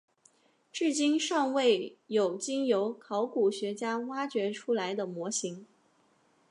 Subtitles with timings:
[0.71, 5.63] 至今尚未有经由考古学家挖掘出来的模型。